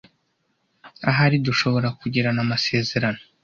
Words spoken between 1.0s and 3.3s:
Ahari dushobora kugirana amasezerano.